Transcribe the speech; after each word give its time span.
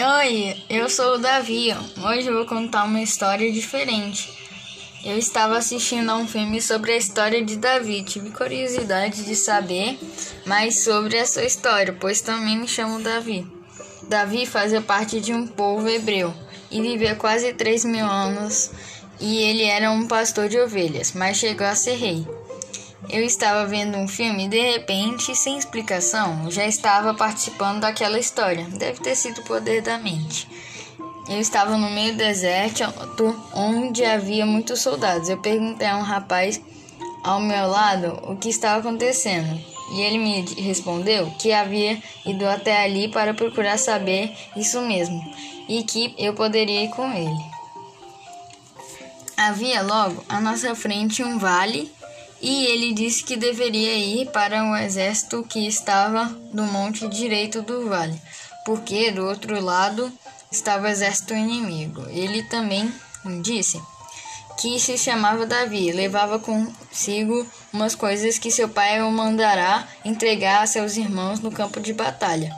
Oi, 0.00 0.56
eu 0.70 0.88
sou 0.88 1.16
o 1.16 1.18
Davi. 1.18 1.74
Hoje 2.06 2.28
eu 2.28 2.34
vou 2.34 2.46
contar 2.46 2.84
uma 2.84 3.02
história 3.02 3.50
diferente. 3.50 4.32
Eu 5.04 5.18
estava 5.18 5.58
assistindo 5.58 6.08
a 6.10 6.16
um 6.16 6.24
filme 6.24 6.62
sobre 6.62 6.92
a 6.92 6.96
história 6.96 7.44
de 7.44 7.56
Davi. 7.56 8.04
Tive 8.04 8.30
curiosidade 8.30 9.24
de 9.24 9.34
saber 9.34 9.98
mais 10.46 10.84
sobre 10.84 11.18
a 11.18 11.26
sua 11.26 11.42
história, 11.42 11.96
pois 11.98 12.20
também 12.20 12.56
me 12.56 12.68
chamo 12.68 13.02
Davi. 13.02 13.44
Davi 14.04 14.46
fazia 14.46 14.80
parte 14.80 15.20
de 15.20 15.34
um 15.34 15.48
povo 15.48 15.88
hebreu 15.88 16.32
e 16.70 16.80
vivia 16.80 17.16
quase 17.16 17.52
3 17.52 17.84
mil 17.86 18.06
anos. 18.06 18.70
E 19.18 19.38
ele 19.38 19.64
era 19.64 19.90
um 19.90 20.06
pastor 20.06 20.48
de 20.48 20.60
ovelhas, 20.60 21.12
mas 21.12 21.38
chegou 21.38 21.66
a 21.66 21.74
ser 21.74 21.96
rei. 21.96 22.24
Eu 23.08 23.24
estava 23.24 23.64
vendo 23.64 23.96
um 23.96 24.08
filme 24.08 24.46
e 24.46 24.48
de 24.48 24.60
repente, 24.60 25.34
sem 25.34 25.56
explicação, 25.56 26.50
já 26.50 26.66
estava 26.66 27.14
participando 27.14 27.80
daquela 27.80 28.18
história. 28.18 28.64
Deve 28.64 29.00
ter 29.00 29.14
sido 29.14 29.40
o 29.40 29.44
poder 29.44 29.82
da 29.82 29.98
mente. 29.98 30.48
Eu 31.28 31.38
estava 31.38 31.76
no 31.76 31.90
meio 31.90 32.12
do 32.12 32.18
deserto 32.18 32.82
onde 33.54 34.04
havia 34.04 34.44
muitos 34.44 34.80
soldados. 34.80 35.28
Eu 35.28 35.38
perguntei 35.38 35.86
a 35.86 35.96
um 35.96 36.02
rapaz 36.02 36.60
ao 37.22 37.40
meu 37.40 37.68
lado 37.68 38.18
o 38.30 38.36
que 38.36 38.48
estava 38.48 38.80
acontecendo. 38.80 39.58
E 39.92 40.00
ele 40.00 40.18
me 40.18 40.40
respondeu 40.60 41.30
que 41.38 41.52
havia 41.52 42.02
ido 42.26 42.46
até 42.46 42.82
ali 42.82 43.08
para 43.08 43.32
procurar 43.32 43.78
saber 43.78 44.36
isso 44.56 44.82
mesmo 44.82 45.22
e 45.68 45.82
que 45.82 46.14
eu 46.18 46.34
poderia 46.34 46.84
ir 46.84 46.90
com 46.90 47.10
ele. 47.12 47.58
Havia 49.36 49.82
logo 49.82 50.22
à 50.28 50.40
nossa 50.40 50.74
frente 50.74 51.22
um 51.22 51.38
vale 51.38 51.90
e 52.40 52.66
ele 52.66 52.92
disse 52.92 53.24
que 53.24 53.36
deveria 53.36 53.94
ir 53.94 54.30
para 54.30 54.64
o 54.64 54.76
exército 54.76 55.44
que 55.48 55.66
estava 55.66 56.26
no 56.52 56.64
monte 56.66 57.08
direito 57.08 57.62
do 57.62 57.88
vale, 57.88 58.20
porque 58.64 59.10
do 59.10 59.26
outro 59.26 59.60
lado 59.60 60.12
estava 60.50 60.86
o 60.86 60.90
exército 60.90 61.34
inimigo. 61.34 62.06
Ele 62.10 62.42
também 62.44 62.92
disse 63.42 63.80
que 64.58 64.78
se 64.80 64.98
chamava 64.98 65.46
Davi, 65.46 65.92
levava 65.92 66.38
consigo 66.38 67.46
umas 67.72 67.94
coisas 67.94 68.38
que 68.38 68.50
seu 68.50 68.68
pai 68.68 69.00
o 69.02 69.10
mandará 69.10 69.86
entregar 70.04 70.62
a 70.62 70.66
seus 70.66 70.96
irmãos 70.96 71.38
no 71.38 71.50
campo 71.50 71.80
de 71.80 71.92
batalha. 71.92 72.52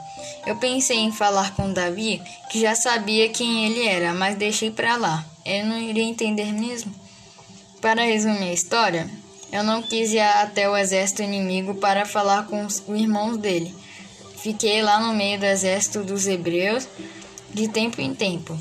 Eu 0.45 0.55
pensei 0.55 0.97
em 0.97 1.11
falar 1.11 1.55
com 1.55 1.71
Davi, 1.71 2.21
que 2.49 2.59
já 2.59 2.73
sabia 2.73 3.29
quem 3.29 3.65
ele 3.65 3.87
era, 3.87 4.13
mas 4.13 4.35
deixei 4.35 4.71
para 4.71 4.95
lá. 4.95 5.23
Ele 5.45 5.63
não 5.63 5.77
iria 5.77 6.03
entender 6.03 6.51
mesmo. 6.51 6.93
Para 7.79 8.03
resumir 8.03 8.49
a 8.49 8.53
história, 8.53 9.09
eu 9.51 9.63
não 9.63 9.81
quis 9.81 10.11
ir 10.13 10.19
até 10.19 10.69
o 10.69 10.77
exército 10.77 11.21
inimigo 11.21 11.75
para 11.75 12.05
falar 12.05 12.47
com 12.47 12.65
os 12.65 12.81
irmãos 12.87 13.37
dele. 13.37 13.73
Fiquei 14.37 14.81
lá 14.81 14.99
no 14.99 15.13
meio 15.13 15.39
do 15.39 15.45
exército 15.45 16.03
dos 16.03 16.27
hebreus, 16.27 16.87
de 17.53 17.67
tempo 17.67 18.01
em 18.01 18.13
tempo. 18.13 18.57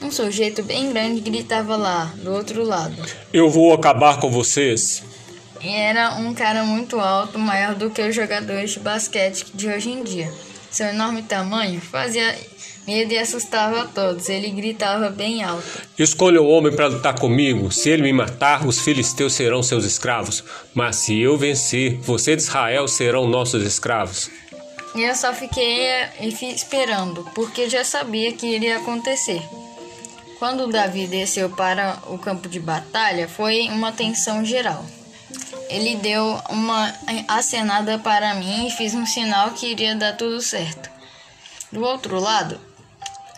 Um 0.00 0.10
sujeito 0.10 0.62
bem 0.62 0.90
grande 0.92 1.20
gritava 1.20 1.76
lá, 1.76 2.12
do 2.16 2.32
outro 2.32 2.64
lado. 2.64 2.96
Eu 3.32 3.50
vou 3.50 3.74
acabar 3.74 4.18
com 4.18 4.30
vocês. 4.30 5.02
E 5.60 5.68
era 5.68 6.14
um 6.14 6.32
cara 6.32 6.64
muito 6.64 6.98
alto, 6.98 7.38
maior 7.38 7.74
do 7.74 7.90
que 7.90 8.00
os 8.00 8.14
jogadores 8.14 8.70
de 8.70 8.80
basquete 8.80 9.44
de 9.52 9.68
hoje 9.68 9.90
em 9.90 10.02
dia. 10.02 10.32
Seu 10.70 10.86
enorme 10.86 11.22
tamanho 11.22 11.80
fazia 11.80 12.36
medo 12.86 13.12
e 13.12 13.18
assustava 13.18 13.82
a 13.82 13.86
todos. 13.86 14.28
Ele 14.28 14.50
gritava 14.50 15.10
bem 15.10 15.42
alto. 15.42 15.64
Escolha 15.98 16.40
um 16.40 16.48
homem 16.48 16.74
para 16.74 16.86
lutar 16.86 17.18
comigo. 17.18 17.70
Se 17.70 17.90
ele 17.90 18.02
me 18.02 18.12
matar, 18.12 18.66
os 18.66 18.80
filisteus 18.80 19.32
serão 19.32 19.62
seus 19.62 19.84
escravos. 19.84 20.44
Mas 20.74 20.96
se 20.96 21.20
eu 21.20 21.36
vencer, 21.36 21.98
você 21.98 22.36
de 22.36 22.42
Israel 22.42 22.86
serão 22.88 23.28
nossos 23.28 23.64
escravos. 23.64 24.30
E 24.94 25.02
eu 25.02 25.14
só 25.14 25.32
fiquei 25.32 25.88
esperando, 26.20 27.24
porque 27.34 27.68
já 27.68 27.84
sabia 27.84 28.32
que 28.32 28.46
iria 28.46 28.78
acontecer. 28.78 29.40
Quando 30.38 30.66
Davi 30.68 31.06
desceu 31.06 31.50
para 31.50 31.98
o 32.08 32.18
campo 32.18 32.48
de 32.48 32.58
batalha, 32.58 33.28
foi 33.28 33.68
uma 33.68 33.92
tensão 33.92 34.44
geral. 34.44 34.84
Ele 35.70 35.94
deu 35.96 36.42
uma 36.48 36.92
acenada 37.28 37.96
para 37.96 38.34
mim 38.34 38.66
e 38.66 38.70
fiz 38.72 38.92
um 38.92 39.06
sinal 39.06 39.52
que 39.52 39.68
iria 39.68 39.94
dar 39.94 40.16
tudo 40.16 40.42
certo. 40.42 40.90
Do 41.70 41.84
outro 41.84 42.18
lado, 42.18 42.60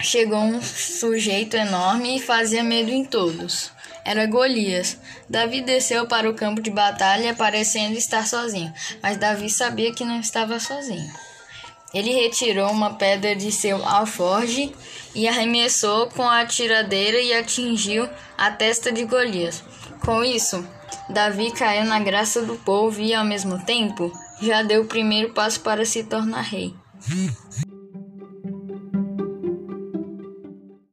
chegou 0.00 0.38
um 0.38 0.62
sujeito 0.62 1.56
enorme 1.56 2.16
e 2.16 2.20
fazia 2.20 2.64
medo 2.64 2.90
em 2.90 3.04
todos. 3.04 3.70
Era 4.02 4.26
Golias. 4.26 4.96
Davi 5.28 5.60
desceu 5.60 6.06
para 6.06 6.28
o 6.28 6.34
campo 6.34 6.62
de 6.62 6.70
batalha, 6.70 7.34
parecendo 7.34 7.98
estar 7.98 8.26
sozinho, 8.26 8.72
mas 9.02 9.18
Davi 9.18 9.50
sabia 9.50 9.92
que 9.92 10.02
não 10.02 10.18
estava 10.18 10.58
sozinho. 10.58 11.12
Ele 11.92 12.14
retirou 12.14 12.70
uma 12.70 12.94
pedra 12.94 13.36
de 13.36 13.52
seu 13.52 13.84
alforge 13.86 14.74
e 15.14 15.28
arremessou 15.28 16.08
com 16.08 16.26
a 16.26 16.46
tiradeira 16.46 17.20
e 17.20 17.34
atingiu 17.34 18.08
a 18.38 18.50
testa 18.50 18.90
de 18.90 19.04
Golias. 19.04 19.62
Com 20.00 20.24
isso, 20.24 20.66
Davi 21.08 21.50
caiu 21.52 21.84
na 21.84 21.98
graça 21.98 22.42
do 22.42 22.56
povo 22.56 23.00
e, 23.00 23.14
ao 23.14 23.24
mesmo 23.24 23.58
tempo, 23.64 24.12
já 24.40 24.62
deu 24.62 24.82
o 24.82 24.86
primeiro 24.86 25.32
passo 25.32 25.60
para 25.60 25.84
se 25.84 26.04
tornar 26.04 26.42
rei. 26.42 26.74